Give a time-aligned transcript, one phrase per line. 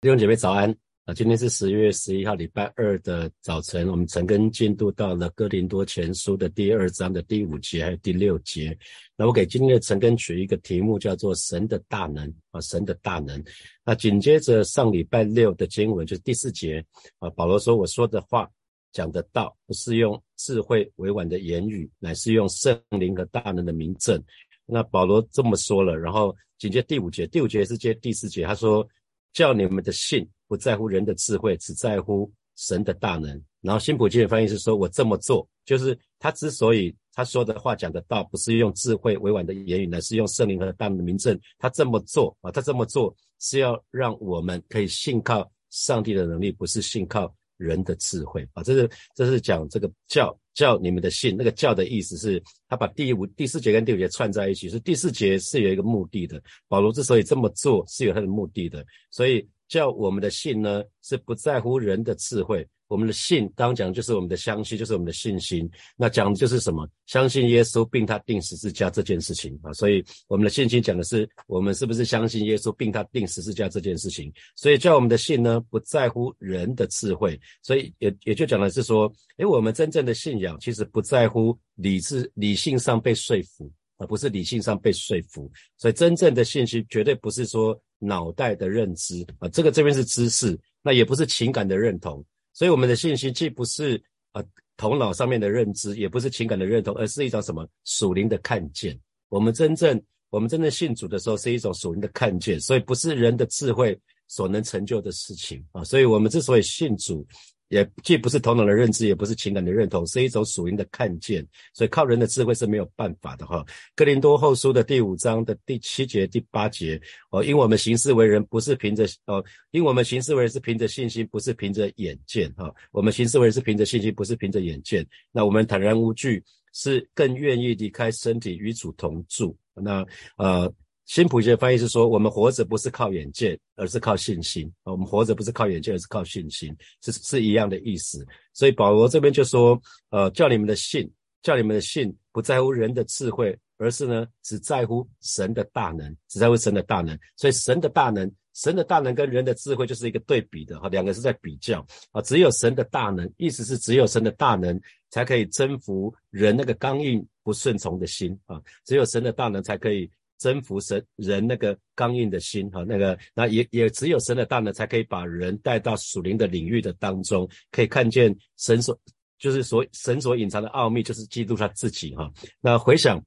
[0.00, 0.70] 弟兄姐妹早安
[1.06, 1.12] 啊！
[1.12, 8.78] 今天是十月十一号，礼拜二的早晨，我们陈根进度到了哥林多前书的第二章的第五节还有第六节。
[9.16, 13.42] 那我给今天的陈根取一个题目，叫做“神的大能”啊，神的大能。
[13.84, 16.84] 那紧接着上礼拜六的经文就是第四节
[17.18, 18.48] 啊，保罗说：“我说的话
[18.92, 24.22] 讲的道，不是用智慧委婉的言语，乃是用圣灵和大能的名证。”
[24.64, 28.88] 那保罗这么说了，然后紧接第五节，第五节是接第四节，他说。
[29.32, 33.40] 叫你们的信不在乎人的智慧，只在乎神的大能。
[33.60, 41.38] 然后新普金的翻译是说：“我这么做，就是他之所以他说的话讲的道，不是用智慧委婉的言语，乃是用圣灵和大能的名证。
[41.58, 48.62] 他这么做啊，他这么做是要让我们可以信靠上帝的能力，不是信靠人的智慧啊。
[48.62, 56.42] 这是这是讲这个叫叫你们的信，那个叫的意思是，他把第五第四节跟第五节串在一起，是第四节是有一个目的的。
[56.68, 58.82] 保罗之所以这么做，是有他的目的的。
[59.10, 62.66] 所以叫我们的信呢，是不在乎人的智慧。
[62.88, 65.70] 我们的信，刚刚讲的就是我们的相信，就是我们的信心。
[65.96, 66.88] 那讲的就是什么？
[67.06, 69.72] 相信耶稣并他定十字架这件事情啊。
[69.74, 74.32] 所以我们的信心讲的是我们是不是相信耶稣并他定十字架这件事情。
[74.56, 77.38] 所以叫我们的信呢，不在乎人的智慧。
[77.62, 85.50] 所以也也就讲的是说，诶，我们真正的信仰其实不在乎理智理性上被说服，而不是理性上被说服。
[85.76, 92.24] 所以真正的信心绝对不是说脑袋的认知啊，这个这边是知识，那也不是情感的认同。
[92.58, 94.44] 所以我们的信心既不是呃
[94.76, 98.98] 头脑上面的认知，也不是情感的认同，而是一种什么属灵的看见。
[99.28, 105.84] 我们真正我们真正信主的时候，是一种属灵的看见，所以不是人的智慧所能成就的事情啊。
[105.84, 107.24] 所以我们之所以信主。
[107.68, 111.46] 也既不是头脑的认知，也不是情感的认同，是一种属灵的看见。
[111.74, 113.64] 所以靠人的智慧是没有办法的哈。
[113.94, 122.74] 哥林多后书的第五章的第七节、第八节哦，因为我们行事为人不是凭着哦，因为我们行事为人是凭着信心，不是凭着眼见哈。
[122.90, 125.06] 我们行事为人是凭着信心，不是凭着眼见。
[125.30, 129.56] 那我们坦然无惧，是更愿意离开身体与主同住。
[129.74, 130.04] 那
[130.36, 130.72] 呃。
[131.08, 134.70] 新普学翻译是说，我们活着不是靠眼见，而是靠信心。
[134.84, 136.70] 我们活着不是靠眼见，而是靠信心，
[137.00, 138.26] 是是一样的意思。
[138.52, 139.80] 所以保罗这边就说，
[140.10, 141.10] 呃，叫你们的信，
[141.42, 147.18] 叫你们的信，不在乎人的智慧，而是呢，只在乎神的大能，只在乎神的大能。
[147.36, 151.80] 所以神的大能，神的大能跟人的智慧就是一个对比的哈，两个是在比较
[152.12, 152.20] 啊。
[152.20, 160.10] 只有神的大能，意思是只有神的大能才可以征服人那个刚硬不顺从的心啊，只有神的大能才可以。
[160.38, 168.98] 征服神人那个刚硬的心哈，那个那也也只有神的大能才可以把人带到属灵的领域的当中，可以看见神所
[169.38, 172.30] 就是所神所隐藏的奥秘，就是基督他自己哈。
[172.60, 173.22] 那回想，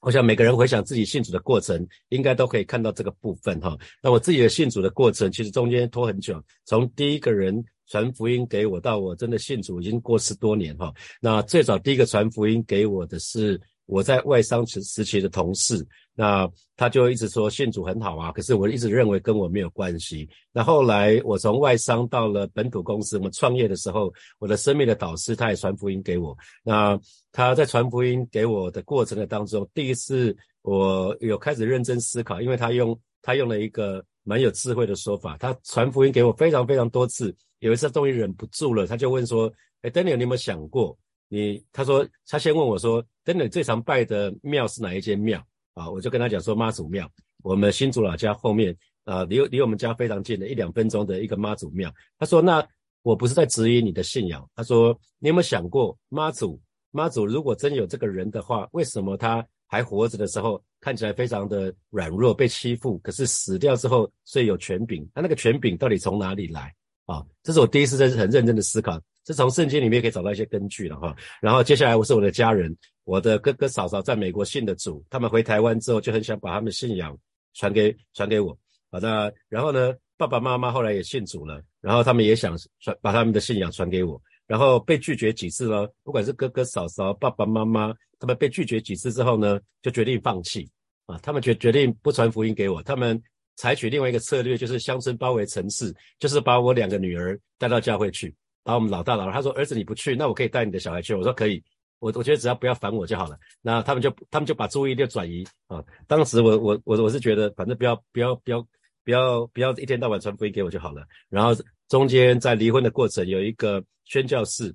[0.00, 3.76] 我想每个人回想自己信主的过程，应该都可以看到这个部分哈。
[4.02, 10.92] 那我自己的信主的过程，其实中间拖很久，从第一个人传福音给我到我真的信主，已经过十多年哈。
[11.20, 13.60] 那最早第一个传福音给我的是。
[13.90, 15.82] 我在外商时时期的同事，
[16.20, 20.28] 那他就一直说信主很好啊，可是我一直认为跟我没有关系。
[20.52, 26.36] 那后来我从外商到了本土公司，我们创业的时候，我的生命的导师他也传福音给我。
[26.64, 26.98] 那
[27.30, 39.52] 他在传福音给我的过程的当中，第一次我有开始认真思考，因为他用他用了一个蛮有智慧的说法，他传福音给我非常非常多次，有一次终于忍不住了，他就问说
[39.82, 40.98] ：“哎，Daniel，你有没有想过？”
[41.30, 45.40] 你他说他先问我说，真的最常拜的庙是哪一间庙
[45.78, 45.88] 啊？
[45.88, 47.10] 我就跟他讲说妈祖庙，
[47.42, 51.92] 我们新竹老家后面啊，离离我们家非常近的一两分钟的一个妈祖庙。
[52.18, 52.66] 他说那
[53.02, 54.46] 我不是在质疑你的信仰。
[54.54, 65.08] 他说你有没有想过妈祖妈祖如果真有这个人的话，为什么他还活着的时候看起来非常的软弱被欺负，可是死掉之后所以有权柄？
[65.14, 66.74] 那那个权柄到底从哪里来
[67.06, 67.24] 啊？
[67.42, 69.00] 这是我第一次在很认真的思考。
[69.28, 72.74] 是从圣经里面可以找到一些根据了哈，然后接下来我是我的家人，
[73.04, 77.14] 我的哥哥嫂嫂在美国信的主，他们回台湾之后就很想把他们信仰
[77.52, 78.58] 传给传给我，
[78.90, 85.86] 好的，然后呢，爸爸妈妈后来也信主了，然后他们也想传把他们的信仰传给我，然后被拒绝几次呢？
[86.02, 90.66] 不管是哥哥嫂嫂、爸爸妈妈，他们被拒绝几次之后呢，就决定放弃
[91.04, 93.22] 啊，他们决决定不传福音给我，他们
[93.56, 98.34] 采取另外一个策略，就是乡村包围城市，就是把我两个女儿带到教会去。
[98.68, 101.14] 然后我们老大老二他说儿子你不去，那我可以带你的小孩去。
[101.14, 101.64] 我说可以，
[102.00, 103.34] 我我觉得只要不要烦我就好了。
[103.62, 105.82] 那他们就他们就把注意力转移啊。
[106.06, 108.60] 当时我我我我是觉得反正不要不要不要
[109.04, 111.02] 不要不要一天到晚传福音给我就好了。
[111.30, 114.74] 然后中间在离婚的过程有一个宣教士，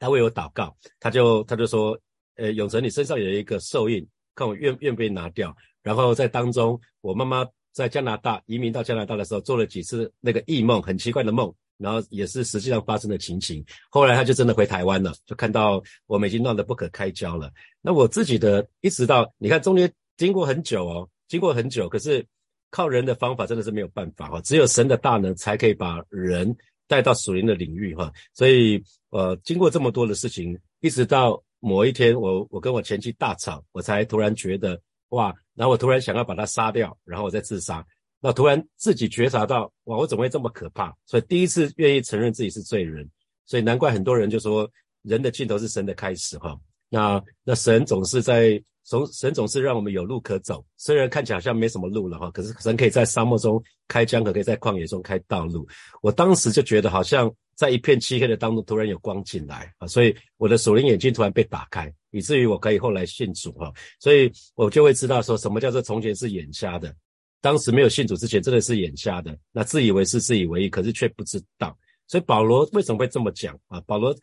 [0.00, 2.00] 他为我祷告，他就他就说，
[2.36, 5.54] 呃永成你身上有一个受印，看我愿愿不愿意拿掉。
[5.82, 7.46] 然后在当中我妈妈。
[7.70, 13.64] 在加拿大移民到加拿大的时候，做了几次那个异梦，很奇怪的梦，然后也是实际上发生的情形。
[13.88, 17.50] 后来他就真的回台湾了，就看到我们已经乱得不可开交了。
[17.80, 22.26] 那我自己的一直到你看中间经过很久哦，经过很久，可是
[22.70, 26.54] 靠人的方法真的是没有办法哈，只有神的大能才可以把人
[26.86, 28.12] 带到属灵的领域哈。
[28.34, 34.80] 所以呃，经过这么多的事情，一直到某一天，我我跟我前妻大吵，我才突然觉得。
[35.12, 35.34] 哇！
[35.54, 37.82] 然后我突然想要把他杀掉，然后我再自杀。
[38.20, 39.96] 那突然自己觉察到，哇！
[39.96, 40.94] 我怎么会这么可怕？
[41.06, 43.08] 所以第一次愿意承认自己是罪人。
[43.46, 44.68] 所以难怪很多人就说，
[45.02, 46.58] 人的尽头是神的开始哈。
[46.88, 50.64] 那那神总是在，总神总是让我们有路可走。
[50.76, 55.66] 虽然看起来好像没什么路了哈，可是神可以在沙漠中开江河，可以在旷野中开道路。
[56.02, 57.32] 我当时就觉得好像。
[57.58, 66.94] 在一片漆黑的当中，突然有光进来啊，所以我的属灵眼睛突然被打开，以至于我可以后来信主哈，所以我就会知道说什么叫做从前是眼瞎的，
[67.40, 71.76] 当时没有信主之前真的是眼瞎的，那自以为是自以为意，可是却不知道。
[72.06, 73.80] 所以保罗为什么会这么讲啊？
[73.82, 74.16] 保罗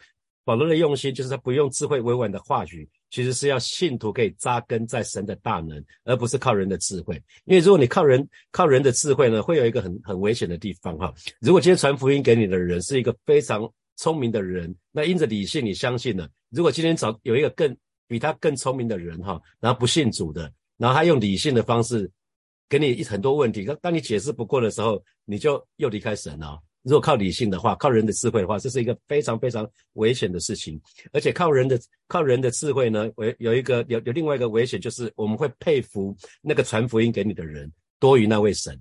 [0.43, 2.87] 保罗的用心就是他不用智慧委婉的话语。
[3.11, 7.15] 其实是要信徒可以扎根在神的大能，而不是靠人的智慧。
[7.45, 11.13] 因为如果你靠人靠人的智慧呢，会有一个很很危险的地方哈。
[11.39, 16.27] 如果今天传福音给你的人是一个非常聪明的人，那因着理性你相信了。
[16.49, 17.73] 如果今天找有一个更
[18.05, 22.11] 比他更聪明的人哈，然后不信主的，然后他用理性的方式
[22.67, 26.59] 给你很多问题，当你解释不过的时候，你就又离开神了。
[26.83, 30.79] 如果靠理性的话，靠人的智慧的话，这是一个非常非常危险的事情。
[31.11, 38.79] 而且靠人的靠人的智慧呢，有有一个有有另外一个危险，就是我们会佩服那个传福音给你的人多于那位神。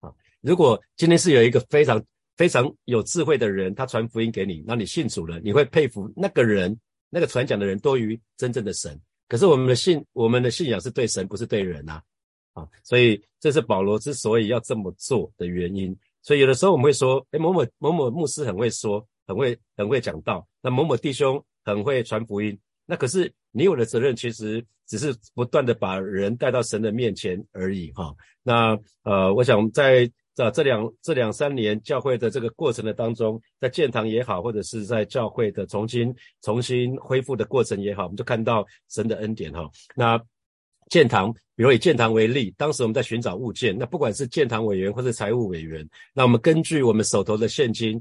[0.00, 2.00] 啊，如果今天是有一个非常
[2.36, 6.78] 非常有智慧的人，他传福音给你，那你信主了，你会佩服那个人
[7.10, 9.00] 那个传讲的人多于真正的神。
[9.28, 12.00] 可是我们的信我们的信仰是对神，不是对人呐。
[12.52, 15.96] 啊，所以这是保罗之所以要这么做的原因。
[16.20, 22.58] 所以有的时候我们会说，哎，某某某某牧师很会说，很会很会讲道，那某某弟兄很会传福音。
[22.86, 28.14] 那可是你有的责任，其实只是不断的把人带到神的面前而已，哈。
[28.42, 39.68] 那呃，我想在这这两这两三年教会的这个过程的当中，在建堂也好，或者是在教会的重新重新恢复的过程也好，我们就看到神的恩典，哈。
[39.94, 40.20] 那
[40.92, 47.98] 建堂，比如以建堂为例，当时我们在寻找物件，那不管是建堂委员或者财务委员，那我们根据我们手头的现金，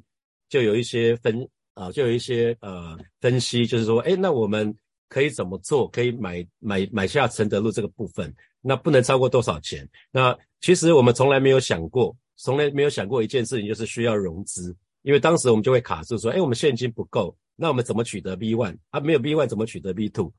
[0.49, 4.75] 就有一些分啊，就有一些呃分析，就是说，哎，那我们
[5.07, 9.87] 可以怎么做，可以买买买下承德路这个部分，那不能超过多少钱？
[10.11, 18.75] 那其实我们从来没有想过，从来没有想过一件事情，就是需要融资，因为当时我们就会卡住说，哎，我们现金不够，那我们怎么取得 B one？
[18.89, 20.29] 啊，没有 B one 怎么取得 B two？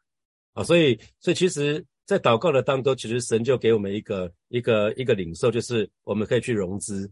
[0.52, 1.82] 啊，所以所以其实。
[2.04, 7.10] 在祷告的当中，其实神就给我们一个一个一个领受，就是我们可以去融资，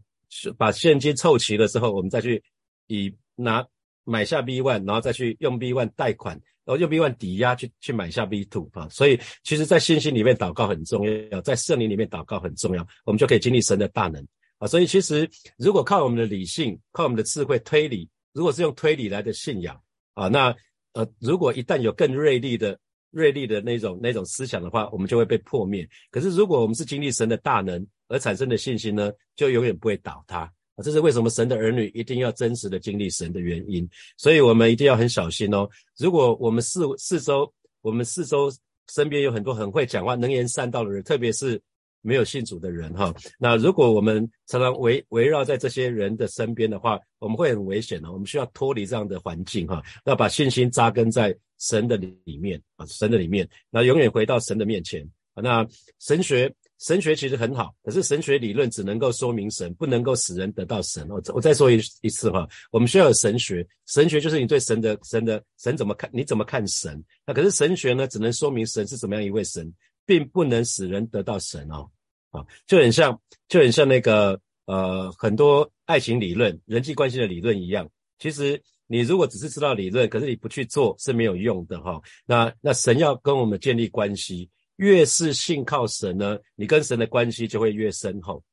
[0.57, 2.43] 把现金凑齐了之后，我们再去
[2.87, 3.65] 以拿
[4.03, 6.35] 买下 B one，然后再去用 B one 贷款，
[6.65, 8.87] 然后用 B one 抵押去去买下 B two 啊。
[8.89, 14.21] 所以，其实，在信心里面祷告很重要，在圣灵里面祷告很重要，我们就可以经历神的大能
[14.57, 14.67] 啊。
[14.67, 15.27] 所以，其实
[15.57, 19.81] 如果靠我们的理性，靠我们的智慧推理，如果是用推理来的信仰
[20.15, 20.53] 啊，那
[20.93, 22.77] 呃，如果一旦有更锐利的。
[23.11, 25.87] 锐利的那种那种思想的话，我们就会被破灭。
[26.09, 30.51] 可是如果我们是经历神的大能而产生的信心呢，就永远不会倒塌。
[30.83, 33.87] 这是为什么神的儿女一定要真实的经历神的原因。
[34.17, 35.69] 所以我们一定要很小心哦。
[35.97, 38.51] 如果我们四四周我们四周
[38.91, 41.61] 身边有很多很会讲话、能言善道的人，特别是。
[42.01, 48.11] 没有信主的人哈，那如果我们常常围围绕在这些人的身边的话，我们会很危险的。
[48.11, 55.07] 我们需要脱离这样的环境哈，要把信心扎根在神的里面啊，神的里面，那永远回到神的面前。
[55.33, 55.65] 那
[55.99, 61.07] 神学神学其实很好，可是神学理论只能够说明神，不能够使人得到神。
[61.09, 67.01] 我我再说一一次哈，我们需要有神学，神学就是你对神的神的神怎么看，你怎么看神？
[67.25, 69.71] 那可是神学呢，只能说明神是怎么样一位神。
[70.05, 71.89] 并不能使人得到神哦，
[72.31, 77.89] 啊，就很像，就很像那个呃，很多爱情理论、人际关系的理论一样。
[78.19, 82.01] 其实你如果只是知道理论，可是你不去做是没有用的哈。
[82.25, 88.43] 那那神要跟我们建立关系，越是信靠神呢，你跟神的关系就会越深厚。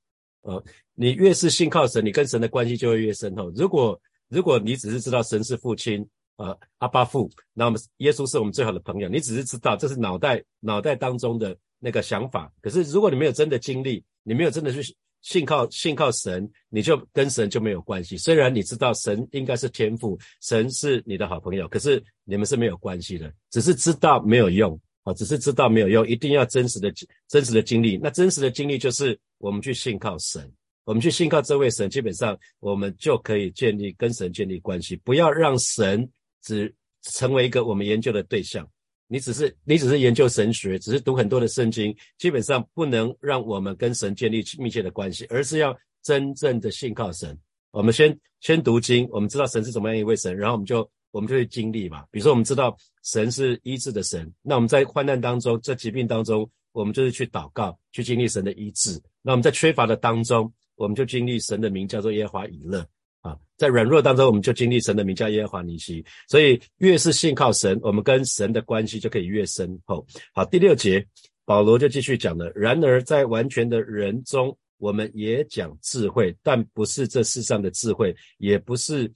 [0.42, 0.62] 呃，
[0.94, 3.50] 你越是信靠神，你跟神的关系就会越深厚。
[3.56, 6.08] 如果如果你只是知道神是父亲。
[6.38, 9.08] 呃，阿巴父，那么耶稣是我们最好的朋友。
[9.08, 14.80] 你只是知道这是脑袋脑袋当中的那个想法，可是如果你没有真的经历，你没有真的去
[15.20, 18.16] 信靠信靠神，你就跟神就没有关系。
[18.16, 26.88] 虽然你知道神应该是天父，神是你的好朋友，可是你们是没有关系的，只是知道没有用啊，只是知道没有用，一定要真实的
[27.26, 27.98] 真实的经历。
[27.98, 30.48] 那真实的经历就是我们去信靠神，
[30.84, 34.94] 我们去信靠这位神，基本上我们就可以建立跟神建立关系。
[34.94, 36.08] 不要让神
[36.48, 38.66] 只成为一个我们研究的对象。
[39.06, 47.38] 你只是你只是研究神学，只是读很多的圣经，基本上不能让我们跟神建立密切的关系，而是要真正的信靠神。
[47.70, 52.02] 我们先先读经，我们知道神是怎么样一位神，然后我们就我们就会经历嘛。
[52.10, 59.00] 比如说我们知道神是医治的神，那我们在患难当中，在疾病当中，我们就是去祷告，去经历神的医治。
[59.22, 62.86] 那我们在缺乏的当中，我们就经历神的名叫做耶和华以勒。
[63.20, 66.04] 啊，在软弱当中，我们就经历神的名叫耶和华尼西。
[66.28, 70.06] 所以越是信靠神，我们跟神的关系就可以越深厚。
[70.32, 71.04] 好，第六节，
[71.44, 72.48] 保罗就继续讲了。
[72.54, 79.12] 然而，在完全的人中，我们也讲智慧，但不是这世上的智慧，也不是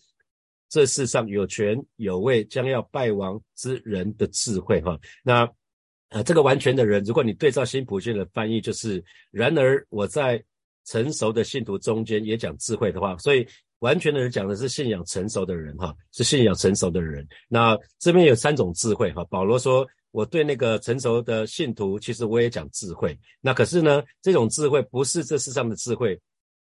[0.69, 4.81] 这世上有权有位将要败亡之人的智慧。
[4.81, 5.49] 哈，那
[6.09, 10.43] 呃，这个完全的人，如果你对照新普逊的翻译，就是然而我在
[10.87, 13.47] 成熟的信徒中间也讲智慧的话，所以。
[13.83, 17.27] 完全的人讲的是信仰成熟的人，哈，是信仰成熟的人。
[17.49, 19.25] 那这边有三种智慧，哈。
[19.25, 23.19] 保罗说，我对那个成熟的信徒，其实我也讲智慧。
[23.41, 26.19] 那可是呢，这种智慧不是这世上的智慧。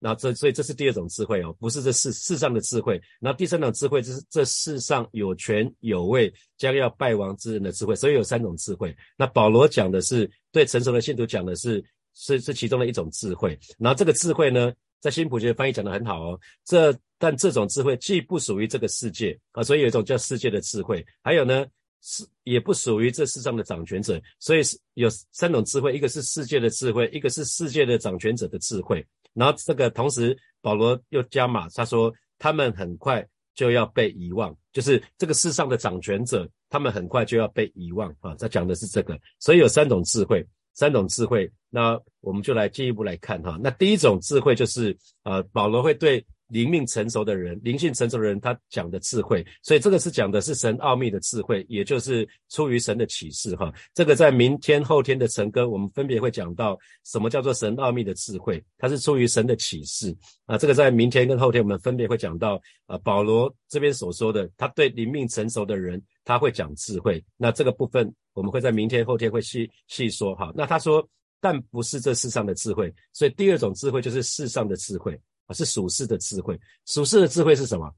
[0.00, 3.00] 那这所以这是第二种智慧哦，不是这世世上的智慧。
[3.20, 7.94] 那第三种智慧就是这世上有权有位将要败亡之人的智慧。
[7.94, 8.94] 所以有三种智慧。
[9.16, 13.56] 那保罗讲的是对成熟的信徒讲的是是是其中的一种智慧。
[13.78, 14.72] 然后这个智慧呢？
[15.04, 21.66] 在新普学翻译讲得很好哦，这但这种智慧既不属于这个世界啊，所以有一种叫世界的智慧，还有呢
[22.00, 24.62] 是也不属于这世上的掌权者，所以
[24.94, 33.22] 有三种智慧，一个是世界的智慧，一个是世界的掌权者的智慧，然后这个同时保罗又加码，他说他们很快
[33.54, 40.42] 就要被遗忘，就是这个世上的掌权者，他们很快就要被遗忘啊，他讲的是这个，所以有三种智慧。
[40.74, 43.58] 三种智慧，那我们就来进一步来看哈。
[43.62, 49.44] 那第一种智慧就是，呃，保罗会对灵命成熟的人、灵性成熟的人，他讲的智慧。
[49.60, 53.72] 所以这个是讲的是神奥秘的智慧，也就是出于神的启示哈。
[53.92, 60.56] 这个在明天、后天的晨歌，我们分别会讲到什么叫做神奥秘的智慧，它是出于神的启示啊。
[60.56, 62.96] 这个在明天跟后天，我们分别会讲到啊。
[62.98, 67.22] 保罗这边所说的，他对灵命成熟的人，他会讲智慧。
[67.36, 68.14] 那这个部分。
[68.34, 70.52] 我们会在明天、后天会细细说哈。
[70.56, 71.08] 那他说，
[71.40, 75.16] 但不是这世上的智慧，所以第二种智慧就是世上的智慧
[75.46, 76.58] 啊，是属世的智慧。
[76.86, 77.92] 属世的智慧是什么？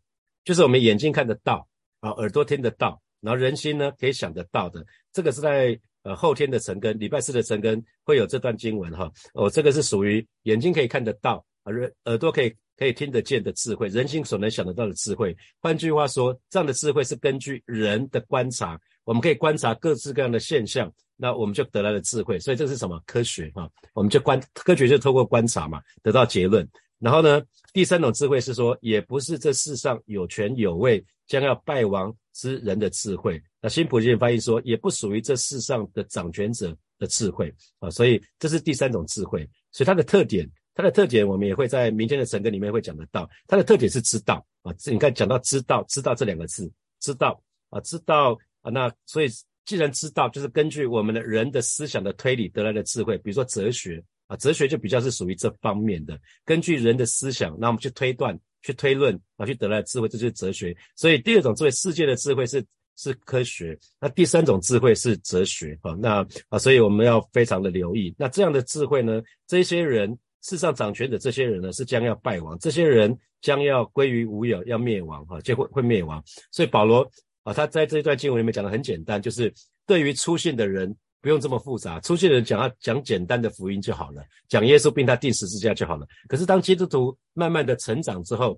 [0.44, 1.66] 就是我们眼睛看得到
[2.00, 4.84] 啊，耳朵听得到，然后人心呢可以想得到的。
[5.12, 9.10] 这个是在呃后天的成根，礼拜四的成根会有这段经文哈。
[9.34, 15.36] 哦，这个是属于眼睛可以看得到，耳耳朵可以可以听得见的智慧，人心所能想得到的智慧。
[15.60, 18.78] 换句话说，这样的智慧是根据人的观察。
[19.02, 22.38] 我们可以观察各式各样的现象，那我们就得来了智慧。
[22.38, 23.68] 所以这是什么科学啊？
[23.94, 26.68] 我们就观科学就透过观察嘛，得到结论。
[26.98, 33.42] 然后呢，第三种智慧是说，也不是这世上有权有位将要败亡之人的智慧。
[33.60, 37.90] 那新普京翻译说，也不属于这世上的掌权者的智慧啊。
[37.90, 39.48] 所以这是第三种智慧。
[39.72, 43.28] 所以它的特点，它的特点我们也会在明天的整个里面会讲得到。
[43.46, 44.72] 它的特点是知道啊。
[44.86, 48.38] 你看讲到知道，知道这两个字，知道啊，知道。
[48.62, 49.28] 啊，那所以
[49.64, 60.76] 既然知道，就是根据我们的人的思想的推理得来的智慧，比如说哲学啊，哲学就比较是属于这方面的，根据人的思想，那我们去推断、去推论啊，去得来的智慧，这就是哲学。
[60.94, 62.64] 所以第二种智慧，世界的智慧是
[62.96, 65.92] 是科学，那第三种智慧是哲学啊。
[65.98, 68.14] 那啊，所以我们要非常的留意。
[68.18, 76.22] 那这样的智慧呢，这些人世上掌权的这些人呢，是将要败亡，这些人将要归于无有，要灭亡哈，就会会灭亡。
[76.50, 77.10] 所以保罗。
[77.46, 79.54] 啊，他在这一段经文里面讲的很简单，就是
[79.86, 80.92] 对于出信的人
[81.26, 86.06] 不用这么复杂，出去的人讲他讲简单的福音就好了，讲耶稣并他定十字架就好了。
[86.28, 88.56] 可是当基督徒慢慢的成长之后，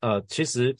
[0.00, 0.74] 呃，其实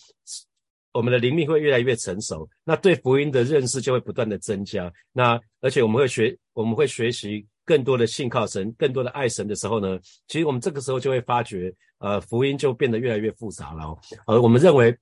[0.90, 4.90] 我们的灵命会越来越成熟，那对福音的认识就会不断的增加。
[5.12, 13.84] 那而且我们会学，我们会学习更多的信靠神，更多的爱神的时候呢，其实我们这个时候就会发觉，呃，福音就变得越来越复杂了。
[13.84, 14.96] 哦而我们认为。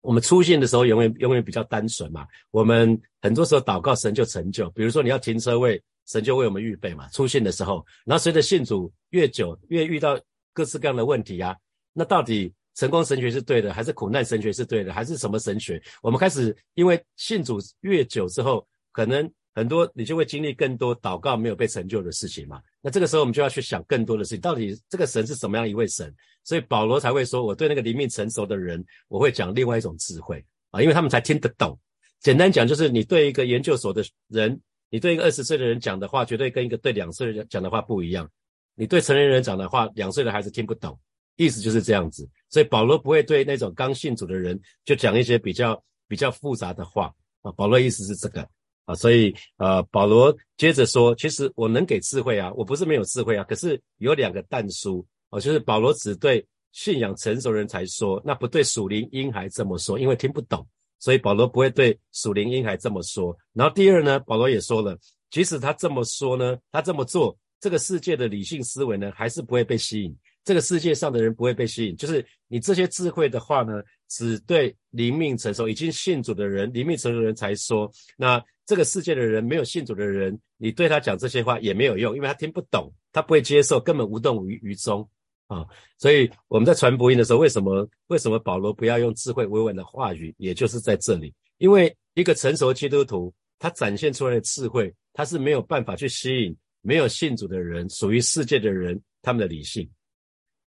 [0.00, 7.08] 我们出现的时候永远永远比较单纯嘛，我们很多时候祷告神就成就，比如说你要停车位，神就为我们预备嘛。
[7.08, 10.18] 出现的时候，然后随着信主越久，越遇到
[10.52, 11.56] 各式各样的问题啊，
[11.92, 15.82] 那到底成功神学是对的，还是苦难神学是对的，还是什么神学？
[16.02, 19.30] 我们开始因为信主越久之后，可能。
[19.54, 22.60] 很多你就会经历更多祷告没有被成就的事情嘛？
[22.80, 26.14] 那这个时候我们就要去想更多的事情，到底这个神是什么样一位神？
[26.44, 31.78] 所以保罗才会说，我对那个灵命成熟的人，我会讲另外一种智慧啊，因为他们才听得懂。
[32.20, 38.30] 简单讲就是，你对一个研究所的人，你对一个二十岁的人讲的话，绝对跟一个对两岁的人讲的话不一样。
[38.74, 40.98] 你对成年人讲的话，两岁的孩子听不懂，
[41.36, 42.28] 意思就是这样子。
[42.48, 47.52] 所以保罗不会对那种刚信主的人就讲一些比较比较复杂的话啊。
[47.52, 48.48] 保罗意思是这个
[48.84, 60.66] 啊，所以呃，保罗接着说，其实我能给智慧啊，我不是没有智慧啊，可是有两个但书啊，就是保罗只对信仰成熟人才说，那不对属灵婴孩这么说，因为听不懂。
[60.98, 63.34] 所以保罗不会对属灵婴孩这么说。
[63.54, 64.98] 然后第二呢，保罗也说了，
[65.30, 70.14] 即使他这么说呢，他这么做，这个世界的理性思维呢，还是不会被吸引。
[70.44, 77.90] 这个世界上的人不会被吸引，就是你这些智慧的话呢，只对灵命成熟、已经信主的人、灵命成熟的人才说。
[78.16, 85.08] 那这个世界的人没有信主的人，你对他讲这些话也没有用，因为他听不懂，他不会接受，根本无动于于衷。
[85.48, 85.66] 啊，
[85.98, 90.32] 所以我们在传福音的时候，为什么为什么保罗不要用智慧委婉的话语？
[90.38, 99.90] 也就是在这里，因为一个成熟基督徒，他展现出来的智慧，他是没有办法去吸引没有信主的人、属于世界的人他们的理性。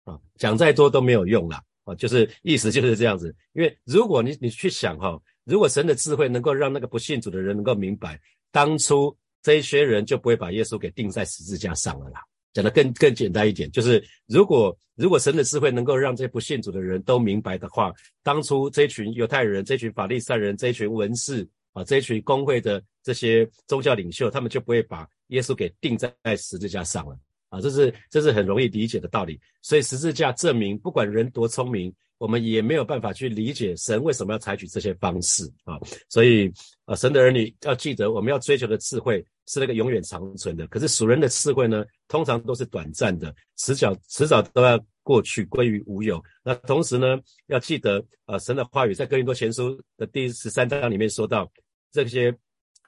[0.10, 1.62] 啊，讲再多都没有用了。
[1.84, 3.36] 啊，就是意思就是这样子。
[3.54, 8.20] 因为如果你你去想哈，如果神的智慧能够让那个不信主的人能够明白，
[8.52, 12.22] 当初这一些人就不会把耶稣给钉在十字架上了啦。
[12.54, 27.18] 讲的更更简单一点，就是如果如果神的智慧能够让这些不信主的人都明白的话，当初这群犹太人、这群法利赛人、这群文士啊、这群工会的这些宗教领袖，他们就不会把耶稣给钉在十字架上了
[27.50, 27.60] 啊！
[27.62, 29.40] 这是这是很容易理解的道理。
[29.62, 31.94] 所以十字架证明，不管人多聪明。
[32.20, 35.80] 我们也没有办法去理解神为什么要采取这些方式啊，
[36.10, 36.52] 所以
[36.84, 40.68] 啊，神的儿女要记得，我们要追求的智慧是那个永远长存的。
[40.68, 46.22] 可是属人的智慧呢，通常都是短暂的，迟早迟早都要过去，归于无有。
[46.44, 51.50] 那同时呢，要记得啊，神的话语在哥林多前书的第十三章里面说到
[51.90, 52.36] 这些，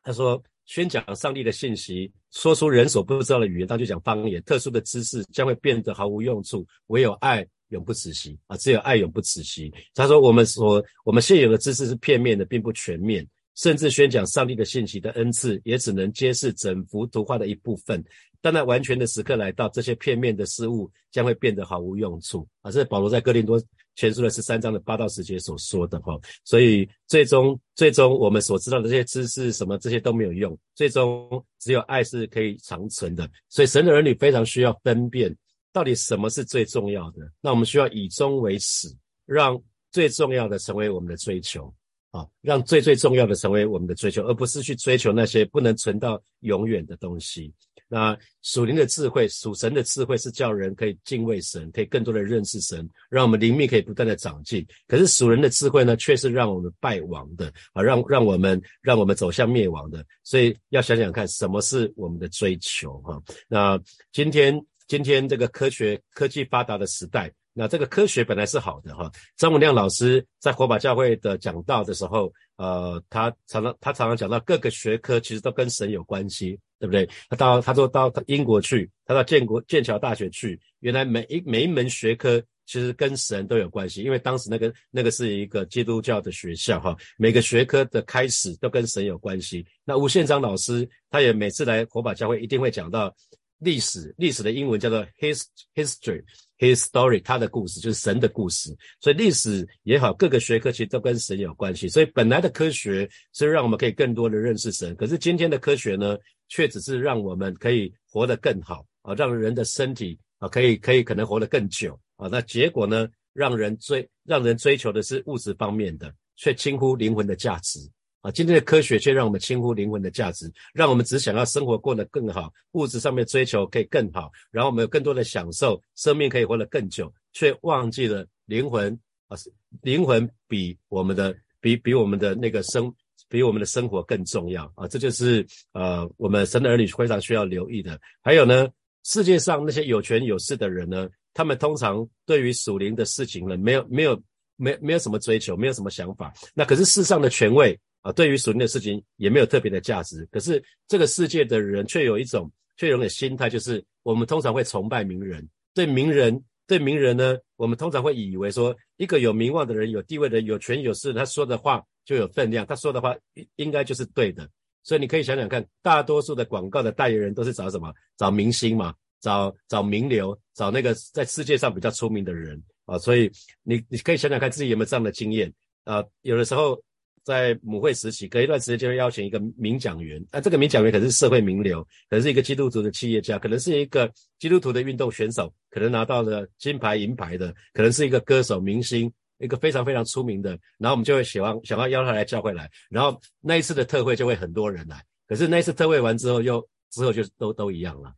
[0.03, 7.45] 他说宣讲上帝的信息，说出人所不知道的语言，他就讲方言，特殊的知识将会变得毫无用处，唯有爱。
[7.71, 8.57] 永不止息啊！
[8.57, 9.73] 只有爱永不止息。
[9.95, 18.03] 他说：“我们所我们现有的知识是片面的，并不全面，甚至宣讲上帝的信息的恩赐，也只能揭示整幅图画的一部分。
[18.41, 23.57] 当那完全的时刻来到，这些片面的事物将会变得毫无用处啊！”这是保罗在哥林多
[24.01, 26.19] 全书的十三章的八到十节所说的哈。
[26.43, 33.29] 所以最终最终我们所知道的这些知识什么这些都没有用，最终只有爱是可以长存的。
[33.49, 35.35] 所以神的儿女非常需要分辨。
[35.73, 37.19] 到底什么是最重要的？
[37.39, 38.89] 那我们需要以终为始，
[39.25, 39.57] 让
[39.91, 41.73] 最重要的成为我们的追求
[42.09, 47.53] 啊，让最最重要的成为我们的追求，而不是去追求那些不能存到永远的东西。
[47.91, 54.65] 那属灵的智慧、属神的智慧是叫人可以敬畏神，可以更多的认识神，让我们灵命可以不断的长进。
[54.87, 60.05] 可是属人的智慧呢，却是让我们败亡的啊，让让我们让我们走向灭亡的。
[60.23, 63.21] 所以要想想看，什么是我们的追求哈？
[63.49, 63.77] 那
[64.13, 64.65] 今天。
[64.87, 69.09] 今天这个科学科技发达的时代，那这个科学本来是好的哈。
[69.37, 77.07] 张文亮老师在火把教会的讲道的时候，呃，他常常他常常讲到各个学科其实都跟神有关系，对不对？
[77.29, 89.63] 他到他说到英国去，他到建国剑桥大学去，原来每一每一门学科其实跟神都有关系，因为当时那个那个是一个基督教的学校哈，每个学科的开始都跟神有关系。
[89.85, 93.15] 那吴宪章老师他也每次来火把教会一定会讲到。
[93.63, 95.43] 历史历史的英文叫做 his
[95.75, 96.23] history
[96.57, 98.75] his story，他的故事就是神的故事。
[98.99, 101.87] 所以历史也好，各个学科其实都跟神有关系。
[101.87, 106.17] 所以本来的科学是让我们可以更多的认识神，可是今天的科学呢，
[106.51, 112.27] 却只是让我们可以活得更好啊，让人的身体啊可以可以可能活得更久啊。
[112.29, 117.79] 那结果呢，让人追让人追求的是物质方面的，却轻忽灵魂的价值。
[118.19, 128.93] 啊，今天的科学却让我们轻忽灵魂的价值，让我们只想要生活过得更好，物质上面追求可以更好，然后我们有更多的享受，生命可以活得更久，却忘记了灵魂
[129.27, 129.37] 啊，
[129.81, 132.93] 灵魂比我们的比比我们的那个生
[133.31, 134.85] 比我们的生活更重要啊！
[134.87, 137.97] 这就是呃我们神的儿女非常需要留意的。
[138.21, 138.67] 还有呢，
[139.05, 144.21] 世界上那些有权有势的人呢，他们通常对于属灵的事情呢，没有没有
[144.57, 146.33] 没没有什么追求，没有什么想法。
[146.53, 147.79] 那可是世上的权位。
[148.03, 150.27] 啊，对于属灵的事情也没有特别的价值。
[150.31, 155.47] 可是这个世界的人却有一种，却有一种心态，就是我们通常会崇拜名人。
[155.75, 164.49] 对名人，对名人呢，我们通常会以为说，一个有名望的人、有地位的、有权有势，他说的话就有分量，他说的话应应该就是对的。
[164.83, 167.93] 所以你可以想想看，大多数的广告的代言人都是找什么？
[168.17, 172.97] 找明星嘛，找找名流，找那个在世界上比较出名的人啊。
[172.97, 173.31] 所以
[173.63, 176.03] 你你可以想想看自己有没有这样的经验啊？
[176.21, 176.81] 有的时候。
[177.23, 198.13] 在母会时期，隔一段时间就会邀请一个名讲员，那这个名讲员可是社会名流，可能是一个基督徒的企业家，可能是一个基督徒的运动选手，可能拿到了金牌、银牌的，可能是一个歌手、明星，一个非常非常出名的，然后我们就会喜欢想要邀他来教会来，然后那一次的特会就会很多人来，可是那一次特会完之后，又之后就都都一样了。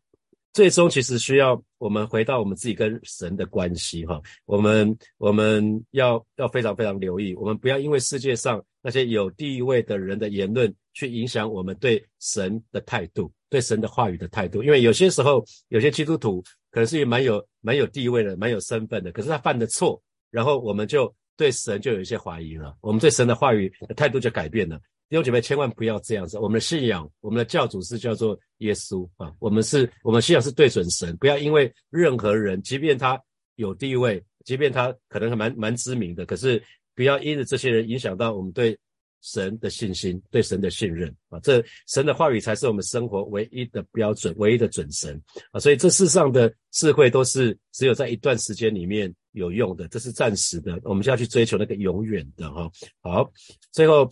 [0.54, 14.62] 最终其实需要我们回到我们自己跟神的关系哈，我们我们要要非常非常留意，我们不要因为世界上那些有地位的人的言论去影响我们对神的态度，对神的话语的态度。
[14.62, 20.00] 因为有些时候有些基督徒可能是蛮有蛮有地位的，蛮有身份的，可是他犯的错，
[20.34, 24.80] 然后我们就对神就有一些怀疑了，我们对神的话语态度就改变了。
[25.10, 26.39] 弟兄姐妹，千万不要这样子。
[26.39, 29.32] 我们的信仰，我们的教主是叫做耶稣啊。
[29.38, 33.22] 我们是，我们信仰是对准神，不要因为任何人，即便他
[33.56, 36.60] 有地位，即便他可能还蛮蛮知名的，可是
[36.96, 38.76] 不要因着这些人影响到我们对
[39.22, 41.39] 神的信心，对神的信任啊。
[41.41, 45.60] 这神的话语才是我们生活唯一的标准，唯一的准绳啊。
[45.60, 52.72] 所以这世上的智慧都是只有在一段时间里面有用的，这是暂时的，我们就要去追求那个永远的哈。
[53.02, 53.32] 好，
[53.72, 54.10] 最后。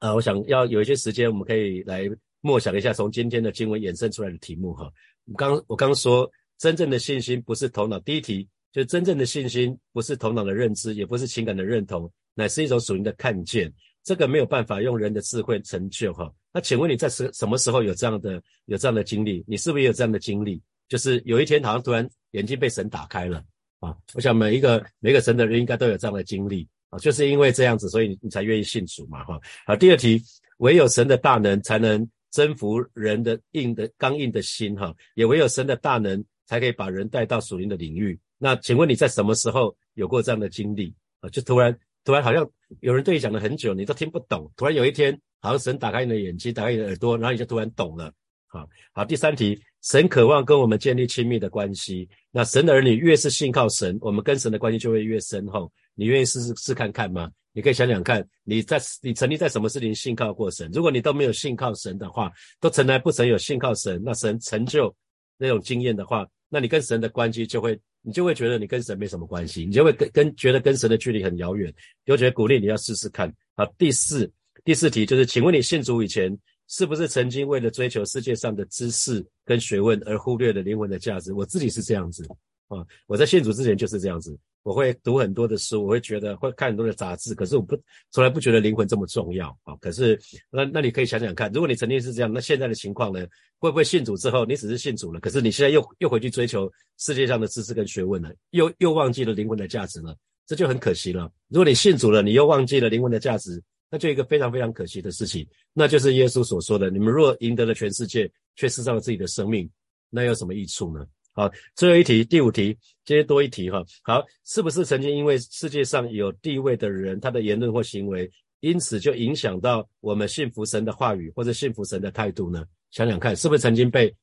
[0.00, 4.90] 啊，我想要有一些时间，我们可以来默想一下从今天的经文衍生出来的题目哈。
[5.26, 13.72] 我刚我刚说，真正的信心不是头脑，第一题就是真正的信心不是头脑的认知，也不是情感的认同，乃是一种属灵的看见。
[14.02, 16.28] 这个没有办法用人的智慧成就哈。
[16.52, 19.44] 那请问你在什什么时候有这样的有这样的经历？
[19.46, 20.60] 你是不是也有这样的经历？
[20.88, 23.40] 就是有一天好像突然眼睛被神打开了
[23.82, 23.94] 啊！
[24.14, 26.66] 我想每一个每个神的人应该都有这样的经历。
[26.88, 29.40] 啊，就是因为这样子，所以你你才愿意信主嘛，哈。
[29.66, 30.22] 好，第二题，
[30.58, 38.18] 唯有神的大能才能征服人的硬的刚硬的心，哈，也唯有神的大能才可以把人带到属灵的领域。
[38.36, 41.30] 那请问你在什么时候有过这样的经历啊？
[41.30, 42.46] 就突然突然好像
[42.80, 48.12] 有人对你讲了很久，你都听不懂，突然有一天，好像神打开你的眼睛，打开你的耳朵，然后你就突然懂了。
[48.48, 52.08] 好，好，第三题，神渴望跟我们建立亲密的关系。
[52.30, 55.70] 那神的儿女越是信靠神，我们跟神的关系就会越深厚。
[55.94, 57.30] 你愿意试试试看看吗？
[57.52, 60.70] 你可以想想看，你在你曾经在什么事情信靠过神？
[60.72, 64.94] 如果你都没有信靠神的话，都从来不曾有信靠神，那神成就
[65.36, 71.70] 那种经验的话，那你跟神的关系就会，你就会觉得你跟神没什么关系，你就会跟跟觉得跟神的距离很遥远。
[72.06, 73.30] 就觉得鼓励你要试试看。
[73.54, 74.30] 好，第四
[74.64, 76.34] 第四题就是，请问你信主以前，
[76.72, 81.30] 是不是曾经为了追求世界上的知识跟学问而忽略了灵魂的价值？
[81.34, 82.26] 我自己是这样子
[82.68, 84.34] 啊，我在信主之前就是这样子。
[84.62, 87.76] 我会读很多的书，我会觉得会看很多的杂志，可是我不
[88.10, 89.76] 从来不觉得灵魂这么重要啊。
[89.80, 90.18] 可是
[90.50, 93.26] 那那你可以想想看，如果你曾经是这样，那现在的情况呢？
[93.58, 100.16] 会不会信主之后，你只是信主了，可是你现在又又回去追求世界上的知识跟学问了，又又忘记了灵魂的价值了？
[100.46, 101.30] 这就很可惜了。
[101.48, 105.46] 如果你信主了，你又忘记了灵魂的价值，那就一个非常非常可惜的事情。
[105.74, 109.68] 那就是耶稣所说的：你们若赢得了全世界，却失掉了自己的生命，
[110.08, 111.06] 那有什么益处呢？
[111.34, 112.74] 好，最后一题，第五题，
[113.04, 113.84] 今天多一题哈。
[114.02, 122.64] 好，是不是曾经因为世界上有地位的人，他的言论或行为，因此就影响到我们信服神的话语或者信服神的态度呢？
[122.90, 124.14] 想想看，是不是曾经被，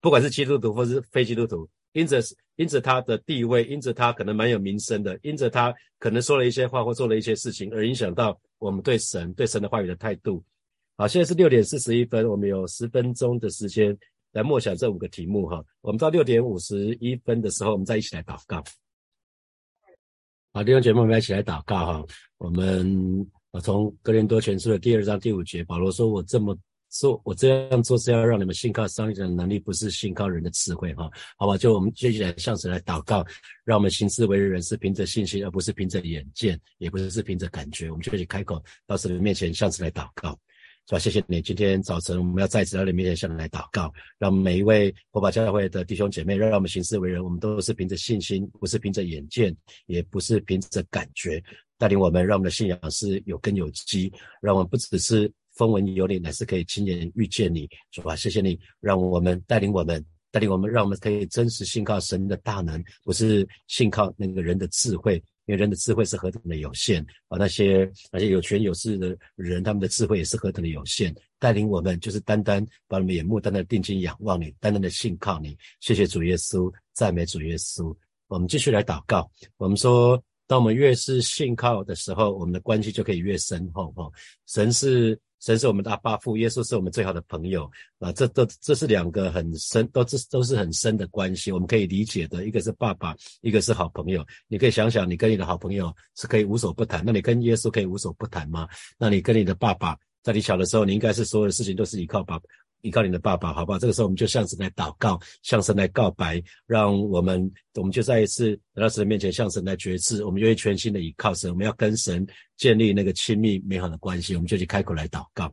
[0.00, 2.20] 不管是基督徒或是非基督徒，因着
[2.56, 10.42] 因着他的地位，因着他可能蛮有名声的，因着他可能说了一些话或做了一些事情，而影响到我们对神对神的话语的态度。
[10.96, 13.96] 好，现在是六点四十一分，我们有十分钟的时间。
[14.32, 18.64] 来默想这五个题目哈，我们到六点五十一分的时候，我们再一起来祷告。
[20.54, 22.06] 好，弟兄姐妹们，一起来祷告哈。
[22.38, 26.56] 我们我从格林多前书的第二章第五节，保罗说：“我这么
[26.92, 33.24] 说，我这样做是要让你们信靠上帝的能力，不是信靠人的智慧。”哈，好吧，就我们接下来向神来祷告，
[33.64, 37.90] 让我们行事为人是凭着信心，而不是凭着眼见，也不是凭着感觉。
[37.90, 40.38] 我们就可以开口到神的面前向神来祷告。
[40.88, 40.98] 是吧？
[40.98, 41.40] 谢谢你。
[41.40, 51.40] 今天早晨我们要再次到你面前向你来祷告，让每一位火把教会的弟兄姐妹，让我们行事为人，我们都是凭着信心，不是凭着眼见，也不是凭着感觉，
[51.78, 58.16] 带领我们，让我们的信仰是有根有基，让我们不只是风闻有你，乃是可以亲眼遇见你，是吧？
[58.16, 65.22] 谢谢你，让我们带领我们，带领我们，让我们可以真实信靠神的大能，不是信靠那个人的智慧。
[65.46, 67.36] 因为人的智慧是何等的有限啊！
[67.36, 71.12] 那些那些有权有势的人，他们的智慧也是何等的有限。
[71.40, 75.58] 带领我们就是单单把我们眼目单单定睛仰望你，单单的信靠你。
[75.80, 77.92] 谢谢主耶稣，赞美主耶稣。
[78.28, 79.28] 我们继续来祷告。
[79.56, 83.90] 我们说，当我们越是信靠的时候，我们的关系就可以越深厚。
[83.96, 84.08] 哈，
[84.46, 92.46] 神是神是我们的阿爸父，耶稣是我们最好的朋友啊，这都这是两个很深，都这都是很深的关系，我们可以理解的。
[92.46, 94.24] 一个是爸爸，一个是好朋友。
[94.46, 98.68] 你可以想想，你跟你的好朋友是可以无所不谈，那你跟耶稣可以无所不谈吗？
[98.96, 102.40] 那你跟你的爸爸，在你小的时候，你应该是所有的事情都是依靠爸，
[102.82, 103.78] 依靠你的爸爸，好不好？
[103.78, 115.52] 这个时候我们就向神来祷告，向神来告白，让我们我们就再一次来到神的面前，向神来决志，我们愿意全心的依靠神，我们要跟神建立那个亲密美好的关系，我们就去开口来祷告。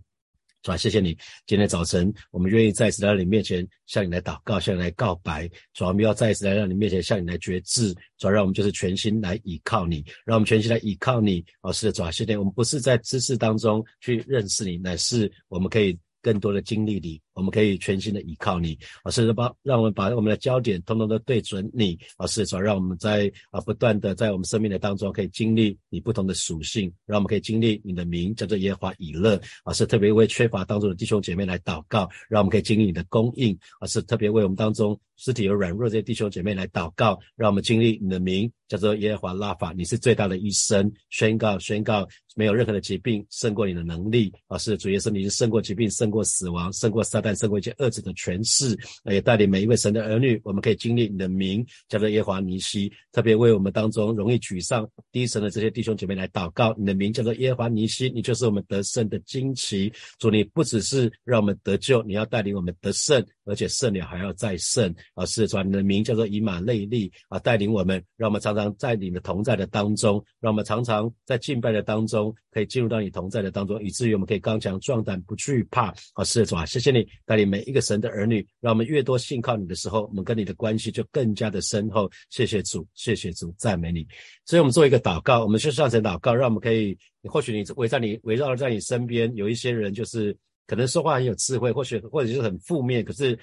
[0.62, 1.16] 主啊，谢谢你，
[1.46, 5.48] 今天早晨我们愿意再次来到你面前，向你来祷告，向你来告白。
[5.74, 7.94] 主啊，我们要再一次来到你面前，向你来决志。
[8.18, 11.46] 主啊，让我们就是全心来倚靠你，让我们全心来倚靠你。
[11.62, 15.98] 哦，是的，主啊，谢谢我们不是在知识当中去认识你，乃是我们可以。
[16.22, 42.08] 更多的经历里，我们可以全心的依靠你，啊，甚至把让我们把我们的焦点通通都对准你，啊，是主让我们在啊不断的在我们生命的当中可以经历你不同的属性，让我们可以经历你的名叫做耶和华以勒，啊，是特别为缺乏当中的弟兄姐妹来祷告，让我们可以经历你的供应，啊，是特别为我们当中肢体有软弱这些弟兄姐妹来祷告，让我们经历你的名叫做耶和华拉法，你是最大的医生，宣告宣告。
[42.36, 44.58] 没有任何的疾病胜过你的能力啊！
[44.58, 48.78] 是主耶稣，你是胜过疾病、胜过死亡、胜过撒旦、胜过一切恶者的权势，
[49.12, 52.90] 也带领每一位神的儿女，我们可以经历你的名，叫做耶和华尼西。
[53.12, 59.92] 特别为我们当中容易沮丧、低沉的这些弟兄姐妹来祷告，你的名叫做耶和华尼西，你就是我们得胜的惊奇。
[60.18, 65.26] 主，你不只是让我们得救，你要带领我们得胜，而且胜了还要再胜啊！
[65.26, 72.34] 是主，你的名叫做以马内利啊，带领我们，让我们常常在你的同在的当中，让我们常常在敬拜的当中。
[72.52, 75.94] 可以进入到你同在的当中，以至于我们可以刚强壮胆，不惧怕。
[76.14, 82.10] 啊，是，主啊，谢谢你带领每一个神的儿女，让我们越多信靠你的时候，我们跟你的关系就更加的深厚。
[82.32, 84.04] 谢谢主，谢谢主，赞美你。
[84.46, 90.36] 所以，我们做一个祷告，我们去上神祷告，让我们可以，或许你围在你围绕在你身边有一些人，就是。
[90.70, 93.36] 可能说话很有智慧，或许或者是很负面，可是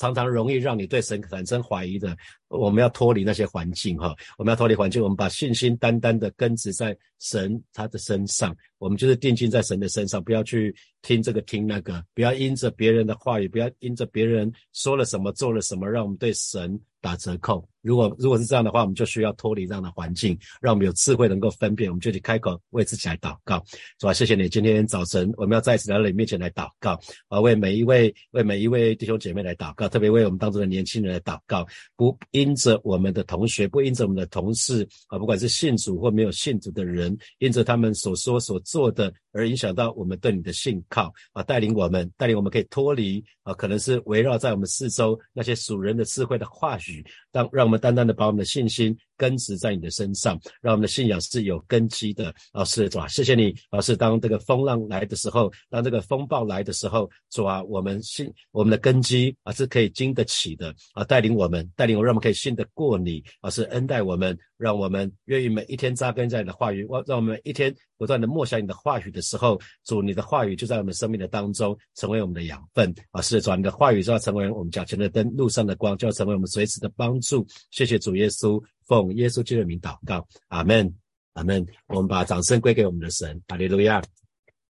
[0.00, 2.16] 常常容易让你对神产生怀疑的。
[2.48, 17.64] 我们要脱离那些环境，哈，我们要脱离环境，我们把信心单单的根植在神他的身上，我们就是定睛在神的身上，不要去听这个听那个，不要因着别人的话语，不要因着别人说了什么做了什么，让我们对神打折扣。
[17.82, 23.62] 如果如果是这样的话，我们就需要脱离这样的环境，让我们有智慧能够分辨，我们就去开口为自己来祷告，
[24.00, 24.12] 是吧？
[24.12, 31.66] 谢谢你，今天早晨我们要再次来到你面前来祷告，啊，为每一位为每一位弟兄姐妹来祷告，特别为我们当中的年轻人来祷告，
[31.96, 39.12] 不因着我们的同学，不因着我们的同事，啊，不管是信主或没有信主的人，因着他们所说所做的。
[39.34, 67.74] 而影响到我们对你的信靠啊，带领我们，带领我们可以脱离啊，可能是围绕在我们四周那些属人的智慧的话语，让让我们单单的把我们的信心根植在你的身上，让我们的信仰是有根基的啊，是主啊，谢谢你老师当这个风浪来的时候，当这个风暴来的时候，主啊，我们信我们的根基啊是可以经得起的啊，带领我们，带领我，让我们可以信得过你啊，是恩待我们，让我们愿意每一天扎根在你的话语，我让我们一天。
[67.98, 73.22] 不断的默想你的话语的时候，主你的话语就在我们生命的当中，成为我们的养分啊！
[73.22, 77.46] 是主你的话语就要成为我们脚前的灯，路上的光，就要成为我们随时的帮助。
[77.70, 80.92] 谢谢主耶稣，奉耶稣基督的名祷告，阿门，
[81.34, 81.66] 阿门。
[81.88, 84.02] 我们把掌声归给我们的神，哈利路亚！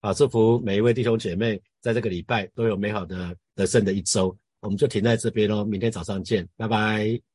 [0.02, 4.36] 好，祝福每一位弟兄姐妹，在这个礼拜都有美好的得胜的一周。
[4.62, 7.33] 我们就停在这边喽，明天早上见，拜拜。